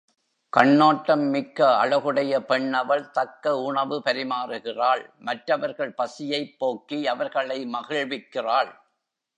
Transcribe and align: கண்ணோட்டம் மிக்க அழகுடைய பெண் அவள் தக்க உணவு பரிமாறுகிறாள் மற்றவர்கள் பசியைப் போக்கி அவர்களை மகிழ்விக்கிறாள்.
கண்ணோட்டம் 0.53 1.25
மிக்க 1.29 1.67
அழகுடைய 1.77 2.39
பெண் 2.39 2.73
அவள் 2.73 3.03
தக்க 3.09 3.53
உணவு 3.59 4.01
பரிமாறுகிறாள் 4.05 5.03
மற்றவர்கள் 5.19 5.93
பசியைப் 5.93 6.55
போக்கி 6.59 7.07
அவர்களை 7.07 7.59
மகிழ்விக்கிறாள். 7.73 8.71